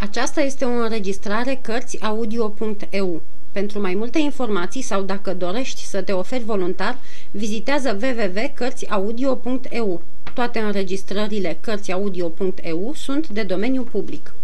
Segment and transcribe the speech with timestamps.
[0.00, 3.22] Aceasta este o înregistrare Cărțiaudio.eu.
[3.52, 6.98] Pentru mai multe informații sau dacă dorești să te oferi voluntar,
[7.30, 10.02] vizitează www.cărțiaudio.eu.
[10.34, 14.34] Toate înregistrările Cărțiaudio.eu sunt de domeniu public.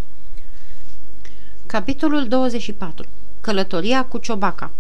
[1.67, 3.07] Capitolul 24.
[3.41, 4.71] Călătoria cu ciobaca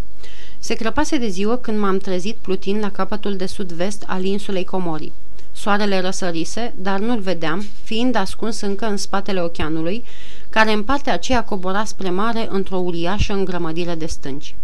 [0.58, 5.12] Se crăpase de ziua când m-am trezit plutind la capătul de sud-vest al insulei Comorii.
[5.56, 10.04] Soarele răsărise, dar nu-l vedeam, fiind ascuns încă în spatele oceanului,
[10.54, 14.54] care în partea aceea cobora spre mare într-o uriașă îngrămădire de stânci.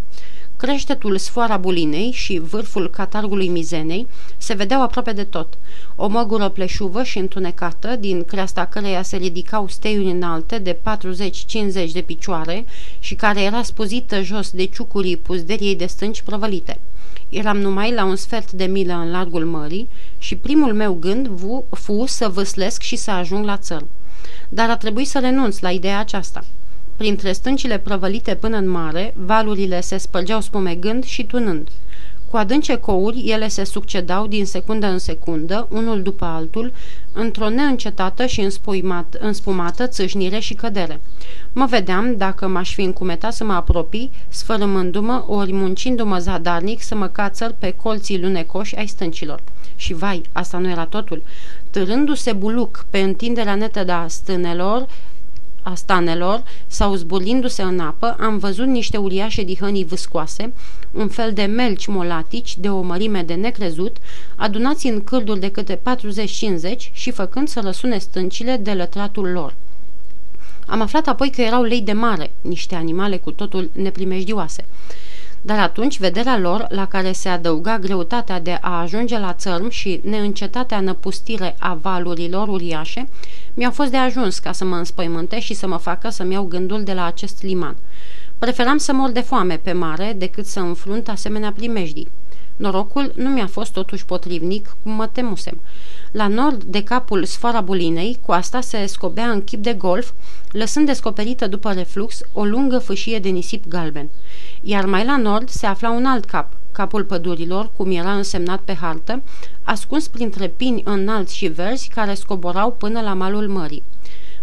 [0.57, 5.57] Creștetul sfoara bulinei și vârful catargului mizenei se vedeau aproape de tot.
[5.95, 10.77] O măgură pleșuvă și întunecată, din creasta căreia se ridicau steiuri înalte de
[11.87, 12.65] 40-50 de picioare
[12.99, 16.79] și care era spuzită jos de ciucurii puzderiei de stânci prăvălite.
[17.29, 21.29] Eram numai la un sfert de milă în largul mării și primul meu gând
[21.69, 23.83] fu să vâslesc și să ajung la țăr.
[24.49, 26.43] Dar a trebuit să renunț la ideea aceasta.
[26.97, 31.67] Printre stâncile prăvălite până în mare, valurile se spărgeau spumegând și tunând.
[32.31, 36.73] Cu adânce couri, ele se succedau din secundă în secundă, unul după altul,
[37.13, 41.01] într-o neîncetată și înspuimat, înspumată țâșnire și cădere.
[41.53, 47.07] Mă vedeam, dacă m-aș fi încumetat să mă apropii, sfărâmându-mă, ori muncindu-mă zadarnic să mă
[47.07, 49.41] cațăr pe colții lunecoși ai stâncilor.
[49.75, 51.23] Și vai, asta nu era totul.
[51.71, 54.87] Târându-se buluc pe întinderea netedă a stânelor,
[55.63, 60.53] a stanelor sau zburlindu-se în apă, am văzut niște uriașe dihănii vâscoase,
[60.91, 63.97] un fel de melci molatici de o mărime de necrezut,
[64.35, 65.79] adunați în cârduri de câte 40-50
[66.91, 69.55] și făcând să răsune stâncile de lătratul lor.
[70.65, 74.65] Am aflat apoi că erau lei de mare, niște animale cu totul neprimejdioase.
[75.41, 79.99] Dar atunci vederea lor, la care se adăuga greutatea de a ajunge la țărm și
[80.03, 83.09] neîncetatea năpustire a valurilor uriașe,
[83.53, 86.83] mi-a fost de ajuns ca să mă înspăimânte și să mă facă să-mi iau gândul
[86.83, 87.75] de la acest liman.
[88.37, 92.11] Preferam să mor de foame pe mare decât să înfrunt asemenea primejdii.
[92.55, 95.61] Norocul nu mi-a fost totuși potrivnic cum mă temusem.
[96.11, 100.11] La nord de capul sfara bulinei, coasta se scobea în chip de golf,
[100.51, 104.09] lăsând descoperită după reflux o lungă fâșie de nisip galben.
[104.61, 108.73] Iar mai la nord se afla un alt cap, capul pădurilor, cum era însemnat pe
[108.73, 109.21] hartă,
[109.63, 113.83] ascuns printre pini înalți și verzi care scoborau până la malul mării.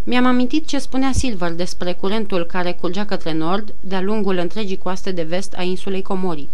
[0.05, 5.13] Mi-am amintit ce spunea Silver despre curentul care curgea către nord, de-a lungul întregii coaste
[5.13, 6.49] de vest a insulei Comorii.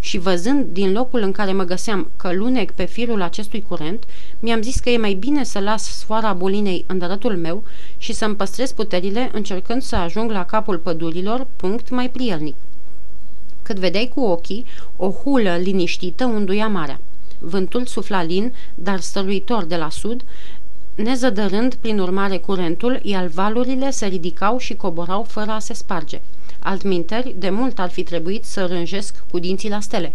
[0.00, 4.04] Și văzând din locul în care mă găseam că lunec pe firul acestui curent,
[4.38, 7.62] mi-am zis că e mai bine să las sfoara bulinei în dărătul meu
[7.98, 12.54] și să-mi păstrez puterile încercând să ajung la capul pădurilor, punct mai prielnic.
[13.62, 14.64] Cât vedeai cu ochii,
[14.96, 17.00] o hulă liniștită unduia marea.
[17.38, 20.24] Vântul sufla lin, dar stăluitor de la sud,
[20.94, 26.20] nezădărând prin urmare curentul, iar valurile se ridicau și coborau fără a se sparge.
[26.66, 30.14] Altminteri, de mult ar fi trebuit să rânjesc cu dinții la stele.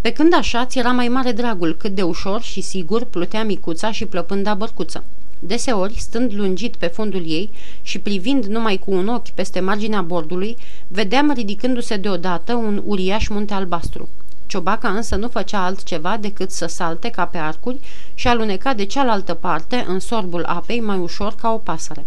[0.00, 3.92] Pe când așa, ți era mai mare dragul cât de ușor și sigur plutea micuța
[3.92, 5.04] și plăpânda bărcuță.
[5.38, 7.50] Deseori, stând lungit pe fundul ei
[7.82, 10.56] și privind numai cu un ochi peste marginea bordului,
[10.88, 14.08] vedeam ridicându-se deodată un uriaș munte albastru.
[14.46, 17.80] Ciobaca însă nu făcea altceva decât să salte ca pe arcuri
[18.14, 22.04] și aluneca de cealaltă parte în sorbul apei mai ușor ca o pasăre.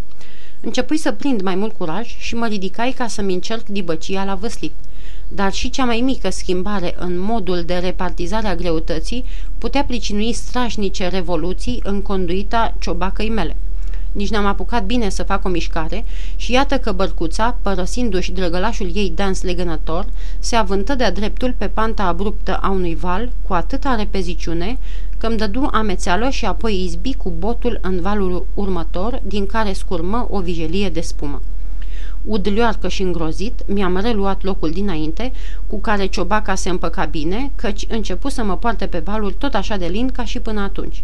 [0.66, 4.72] Începui să prind mai mult curaj și mă ridicai ca să-mi încerc dibăcia la văslit.
[5.28, 9.26] Dar și cea mai mică schimbare în modul de repartizare a greutății
[9.58, 13.56] putea pricinui strașnice revoluții în conduita ciobacăi mele.
[14.16, 16.06] Nici n-am apucat bine să fac o mișcare
[16.36, 20.06] și iată că bărcuța, părăsindu-și drăgălașul ei dans legănător,
[20.40, 24.78] se avântă de-a dreptul pe panta abruptă a unui val cu atâta repeziciune
[25.18, 30.28] că îmi dădu amețeală și apoi izbi cu botul în valul următor, din care scurmă
[30.30, 31.42] o vijelie de spumă.
[32.26, 35.32] Udlioarcă și îngrozit, mi-am reluat locul dinainte,
[35.68, 39.78] cu care ciobaca se împăca bine, căci început să mă poarte pe valul tot așa
[39.78, 41.04] de lin ca și până atunci.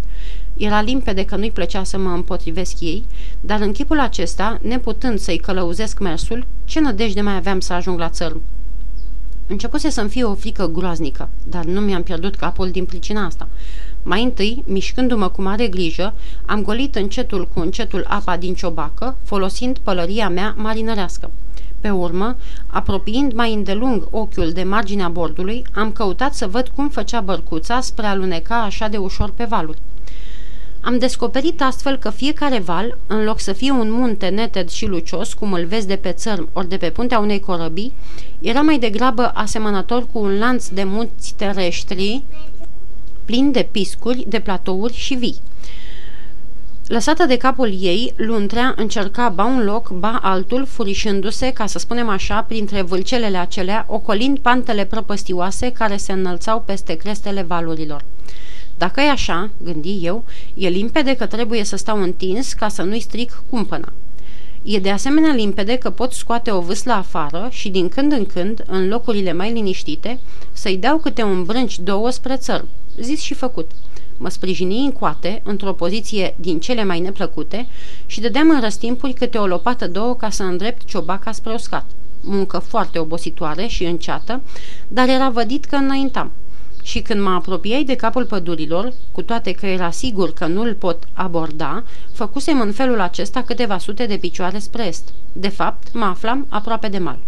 [0.58, 3.06] Era limpede că nu-i plăcea să mă împotrivesc ei,
[3.40, 8.10] dar în chipul acesta, neputând să-i călăuzesc mersul, ce nădejde mai aveam să ajung la
[8.10, 8.42] țărm?
[9.48, 13.48] Începuse să-mi fie o frică groaznică, dar nu mi-am pierdut capul din pricina asta.
[14.04, 16.14] Mai întâi, mișcându-mă cu mare grijă,
[16.46, 21.32] am golit încetul cu încetul apa din ciobacă, folosind pălăria mea marinărească.
[21.80, 22.36] Pe urmă,
[22.68, 28.06] apropiind mai îndelung ochiul de marginea bordului, am căutat să văd cum făcea bărcuța spre
[28.06, 29.78] a luneca așa de ușor pe valuri.
[30.84, 35.34] Am descoperit astfel că fiecare val, în loc să fie un munte neted și lucios,
[35.34, 37.94] cum îl vezi de pe țărm ori de pe puntea unei corăbii,
[38.40, 42.24] era mai degrabă asemănător cu un lanț de munți terestri
[43.26, 45.42] plin de piscuri, de platouri și vii.
[46.88, 52.10] Lăsată de capul ei, luntrea încerca ba un loc, ba altul, furișându-se, ca să spunem
[52.10, 58.04] așa, printre vâlcelele acelea, ocolind pantele prăpăstioase care se înălțau peste crestele valurilor.
[58.82, 60.24] Dacă e așa, gândi eu,
[60.54, 63.94] e limpede că trebuie să stau întins ca să nu-i stric cumpăna.
[64.64, 68.64] E de asemenea limpede că pot scoate o vâslă afară și din când în când,
[68.68, 70.20] în locurile mai liniștite,
[70.52, 72.66] să-i dau câte un brânci două spre țăr.
[73.00, 73.72] Zis și făcut.
[74.18, 77.68] Mă sprijini în coate, într-o poziție din cele mai neplăcute,
[78.06, 81.86] și dădeam în răstimpuri câte o lopată două ca să îndrept ciobaca spre uscat.
[82.22, 84.42] Muncă foarte obositoare și înceată,
[84.88, 86.32] dar era vădit că înaintam
[86.84, 91.04] și când mă apropiai de capul pădurilor, cu toate că era sigur că nu-l pot
[91.14, 91.84] aborda,
[92.14, 95.14] făcusem în felul acesta câteva sute de picioare spre est.
[95.34, 97.20] De fapt, mă aflam aproape de mal.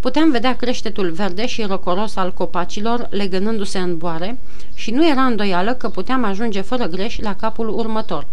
[0.00, 4.38] Puteam vedea creștetul verde și rocoros al copacilor legănându-se în boare
[4.74, 8.26] și nu era îndoială că puteam ajunge fără greș la capul următor.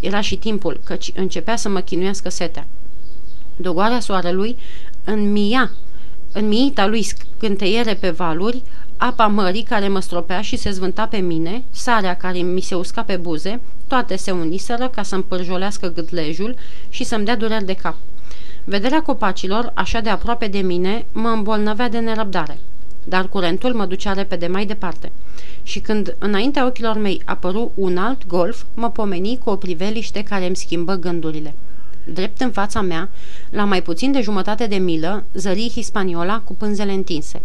[0.00, 2.66] Era și timpul, căci începea să mă chinuiască setea.
[3.56, 4.56] Dogoarea soarelui
[5.04, 5.70] înmia,
[6.32, 8.62] înmiita lui scânteiere pe valuri,
[8.96, 13.02] apa mării care mă stropea și se zvânta pe mine, sarea care mi se usca
[13.02, 16.56] pe buze, toate se uniseră ca să-mi pârjolească gâtlejul
[16.88, 17.96] și să-mi dea dureri de cap.
[18.64, 22.58] Vederea copacilor, așa de aproape de mine, mă îmbolnăvea de nerăbdare,
[23.04, 25.12] dar curentul mă ducea repede mai departe.
[25.62, 30.46] Și când înaintea ochilor mei apăru un alt golf, mă pomeni cu o priveliște care
[30.46, 31.54] îmi schimbă gândurile.
[32.04, 33.08] Drept în fața mea,
[33.50, 37.42] la mai puțin de jumătate de milă, zări Hispaniola cu pânzele întinse.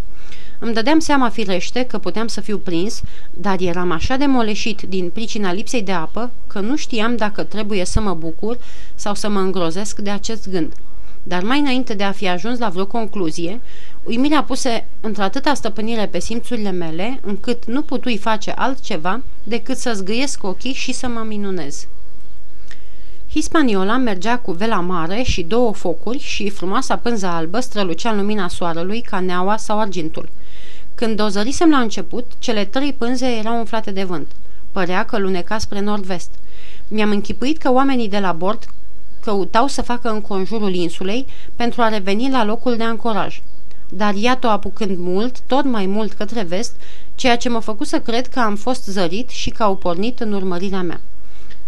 [0.64, 3.02] Îmi dădeam seama firește că puteam să fiu prins,
[3.34, 7.86] dar eram așa de moleșit din pricina lipsei de apă că nu știam dacă trebuie
[7.86, 8.58] să mă bucur
[8.96, 10.74] sau să mă îngrozesc de acest gând.
[11.24, 13.62] Dar mai înainte de a fi ajuns la vreo concluzie,
[14.04, 20.44] uimirea puse într-atâta stăpânire pe simțurile mele, încât nu putui face altceva decât să zgâiesc
[20.44, 21.88] ochii și să mă minunez.
[23.30, 28.48] Hispaniola mergea cu vela mare și două focuri și frumoasa pânză albă strălucea în lumina
[28.48, 30.30] soarelui ca neaua sau argintul.
[31.02, 34.32] Când o zărisem la început, cele trei pânze erau umflate de vânt.
[34.72, 36.30] Părea că luneca spre nord-vest.
[36.88, 38.66] Mi-am închipuit că oamenii de la bord
[39.22, 41.26] căutau să facă în conjurul insulei
[41.56, 43.42] pentru a reveni la locul de ancoraj.
[43.90, 46.76] Dar iată apucând mult, tot mai mult către vest,
[47.16, 50.34] ceea ce mă făcu să cred că am fost zărit și că au pornit în
[50.34, 51.02] urmărirea mea.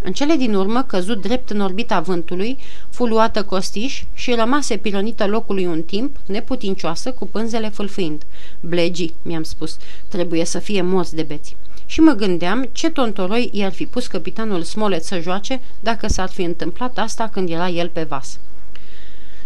[0.06, 2.58] În cele din urmă, căzut drept în orbita vântului,
[2.90, 8.24] fu luată costiș și rămase pilonită locului un timp, neputincioasă, cu pânzele fâlfâind.
[8.60, 9.78] Blegi, mi-am spus,
[10.08, 11.56] trebuie să fie morți de beți.
[11.86, 16.42] Și mă gândeam ce tontoroi i-ar fi pus capitanul Smolet să joace dacă s-ar fi
[16.42, 18.40] întâmplat asta când era el pe vas.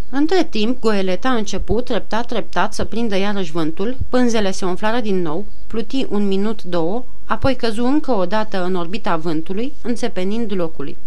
[0.10, 5.22] Între timp, goeleta a început, treptat, treptat, să prindă iarăși vântul, pânzele se umflară din
[5.22, 10.98] nou, pluti un minut, două, apoi căzu încă o dată în orbita vântului, înțepenind locului.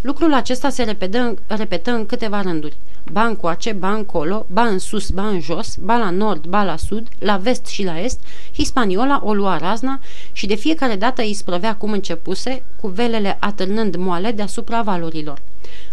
[0.00, 2.76] Lucrul acesta se repetă, repetă în câteva rânduri.
[3.12, 6.76] Ba încoace, ba încolo, ba în sus, ba în jos, ba la nord, ba la
[6.76, 8.20] sud, la vest și la est,
[8.52, 10.00] Hispaniola o lua razna
[10.32, 15.38] și de fiecare dată îi sprăvea cum începuse, cu velele atârnând moale deasupra valurilor.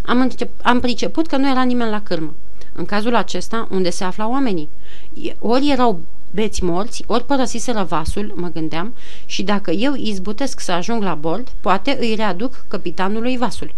[0.05, 2.33] Am, încep, am priceput că nu era nimeni la cârmă.
[2.73, 4.69] În cazul acesta, unde se aflau oamenii?
[5.39, 5.99] Ori erau
[6.31, 8.93] beți morți, ori părăsiseră vasul, mă gândeam,
[9.25, 13.73] și dacă eu izbutesc să ajung la bord, poate îi readuc capitanului vasul.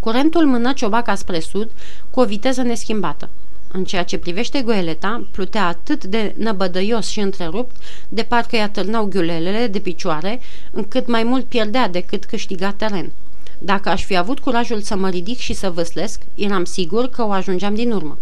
[0.00, 1.70] Curentul mână ciobaca spre sud
[2.10, 3.28] cu o viteză neschimbată.
[3.72, 7.76] În ceea ce privește goeleta, plutea atât de năbădăios și întrerupt,
[8.08, 13.12] de parcă i-a târnau ghiulelele de picioare, încât mai mult pierdea decât câștiga teren.
[13.58, 17.30] Dacă aș fi avut curajul să mă ridic și să văslesc, eram sigur că o
[17.30, 18.18] ajungeam din urmă.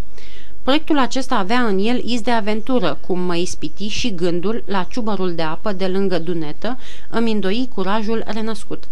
[0.63, 5.35] Proiectul acesta avea în el iz de aventură, cum mă ispiti și gândul la ciubărul
[5.35, 6.79] de apă de lângă dunetă,
[7.11, 8.85] îmi îndoi curajul renăscut.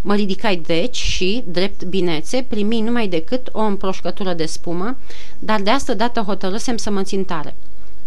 [0.00, 4.96] Mă ridicai deci și, drept binețe, primi numai decât o împroșcătură de spumă,
[5.38, 7.54] dar de asta dată hotărâsem să mă țin tare.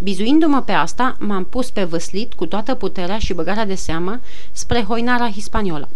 [0.03, 4.19] Bizuindu-mă pe asta, m-am pus pe văslit cu toată puterea și băgarea de seamă
[4.51, 5.89] spre hoinara hispaniolă.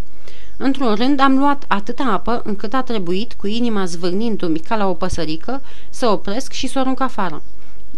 [0.58, 4.94] Într-un rând am luat atâta apă încât a trebuit, cu inima zvârnindu-mi ca la o
[4.94, 7.42] păsărică, să opresc și să o arunc afară.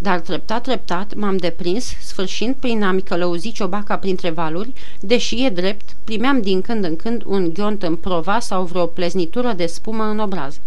[0.01, 5.95] Dar treptat, treptat m-am deprins, sfârșind prin a-mi călăuzi ciobaca printre valuri, deși e drept,
[6.03, 10.19] primeam din când în când un ghiont în prova sau vreo pleznitură de spumă în
[10.19, 10.59] obraz.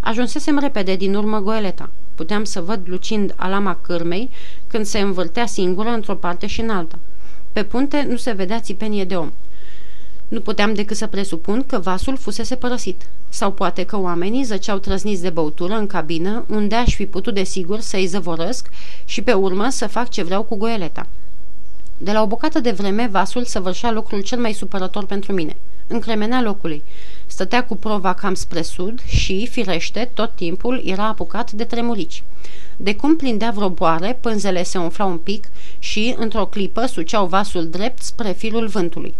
[0.00, 1.90] Ajunsesem repede din urmă goeleta.
[2.14, 4.30] Puteam să văd lucind alama cârmei
[4.66, 6.98] când se învârtea singură într-o parte și în alta.
[7.52, 9.32] Pe punte nu se vedea țipenie de om.
[10.28, 13.08] Nu puteam decât să presupun că vasul fusese părăsit.
[13.28, 17.42] Sau poate că oamenii zăceau trăzniți de băutură în cabină, unde aș fi putut de
[17.44, 18.68] sigur să-i zăvorăsc
[19.04, 21.06] și pe urmă să fac ce vreau cu goeleta.
[21.98, 25.56] De la o bucată de vreme, vasul săvârșea lucrul cel mai supărător pentru mine.
[25.86, 26.82] Încremenea locului.
[27.26, 32.22] Stătea cu prova cam spre sud și, firește, tot timpul era apucat de tremurici.
[32.76, 37.68] De cum plindea vreo boare, pânzele se umflau un pic și, într-o clipă, suceau vasul
[37.68, 39.14] drept spre firul vântului.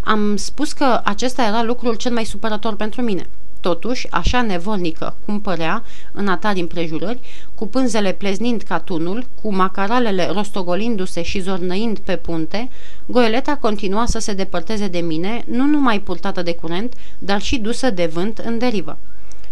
[0.00, 3.26] Am spus că acesta era lucrul cel mai supărător pentru mine.
[3.60, 7.20] Totuși, așa nevolnică, cum părea, în atari împrejurări,
[7.54, 12.68] cu pânzele pleznind ca tunul, cu macaralele rostogolindu-se și zornăind pe punte,
[13.06, 17.90] goeleta continua să se depărteze de mine, nu numai purtată de curent, dar și dusă
[17.90, 18.98] de vânt în derivă.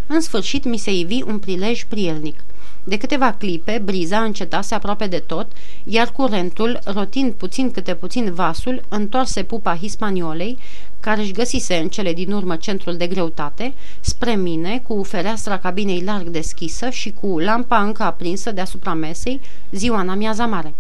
[0.07, 2.45] În sfârșit mi se ivi un prilej prielnic.
[2.89, 5.47] De câteva clipe, briza încetase aproape de tot,
[5.85, 10.59] iar curentul, rotind puțin câte puțin vasul, întoarse pupa hispaniolei,
[11.01, 16.03] care își găsise în cele din urmă centrul de greutate, spre mine, cu fereastra cabinei
[16.03, 19.41] larg deschisă și cu lampa încă aprinsă deasupra mesei,
[19.71, 20.75] ziua în amiaza mare.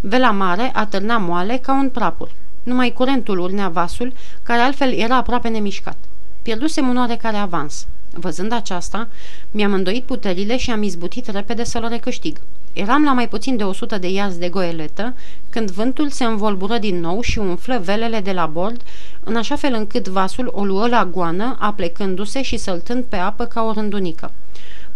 [0.00, 2.30] Vela mare atârna moale ca un prapur.
[2.62, 5.96] Numai curentul urnea vasul, care altfel era aproape nemișcat.
[6.42, 7.86] Pierdusem un oarecare avans.
[8.16, 9.08] Văzând aceasta,
[9.50, 12.38] mi-am îndoit puterile și am izbutit repede să-l recâștig.
[12.72, 15.14] Eram la mai puțin de 100 de iarzi de goeletă,
[15.50, 18.80] când vântul se învolbură din nou și umflă velele de la bord,
[19.24, 23.62] în așa fel încât vasul o luă la goană, aplecându-se și săltând pe apă ca
[23.62, 24.30] o rândunică.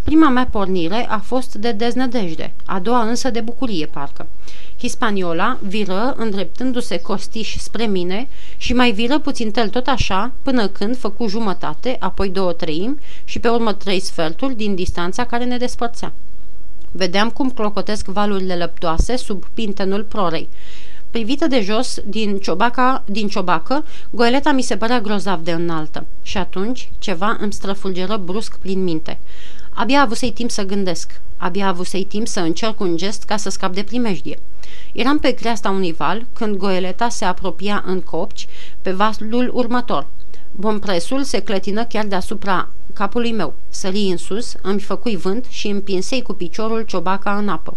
[0.08, 4.26] Prima mea pornire a fost de deznădejde, a doua însă de bucurie, parcă.
[4.78, 10.96] Hispaniola viră îndreptându-se costiș spre mine și mai viră puțin tel tot așa, până când
[10.96, 16.12] făcu jumătate, apoi două treimi și pe urmă trei sferturi din distanța care ne despărțea.
[16.90, 20.48] Vedeam cum clocotesc valurile lăptoase sub pintenul prorei.
[21.10, 26.06] Privită de jos din, ciobaca, din ciobacă, goeleta mi se părea grozav de înaltă.
[26.22, 29.18] Și atunci ceva îmi străfulgeră brusc prin minte.
[29.78, 31.20] Abia avusei timp să gândesc.
[31.36, 34.38] Abia avusei timp să încerc un gest ca să scap de primejdie.
[34.92, 38.46] Eram pe creasta unui val când goeleta se apropia în copci
[38.82, 40.06] pe valul următor.
[40.50, 43.54] Bompresul se clătină chiar deasupra capului meu.
[43.68, 47.76] Sări în sus, îmi făcui vânt și împinsei cu piciorul ciobaca în apă.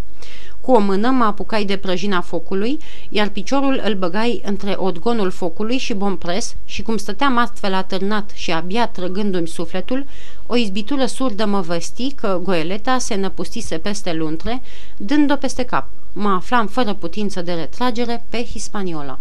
[0.62, 2.78] Cu o mână mă apucai de prăjina focului,
[3.08, 8.52] iar piciorul îl băgai între odgonul focului și bompres și cum stăteam astfel atârnat și
[8.52, 10.06] abia trăgându-mi sufletul,
[10.46, 14.62] o izbitură surdă mă vesti că goeleta se năpustise peste luntre,
[14.96, 15.88] dând-o peste cap.
[16.12, 19.18] Mă aflam fără putință de retragere pe Hispaniola.